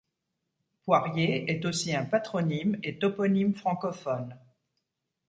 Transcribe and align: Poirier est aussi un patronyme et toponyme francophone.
Poirier 0.83 1.45
est 1.51 1.63
aussi 1.63 1.93
un 1.95 2.05
patronyme 2.05 2.75
et 2.81 2.97
toponyme 2.97 3.53
francophone. 3.53 4.35